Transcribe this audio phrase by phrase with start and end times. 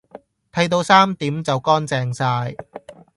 [0.51, 2.55] 剃到三點就乾淨曬